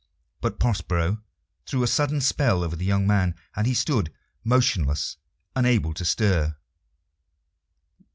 [0.41, 1.21] But Prospero
[1.67, 4.11] threw a sudden spell over the young man, and he stood
[4.43, 5.17] motionless,
[5.55, 6.55] unable to stir.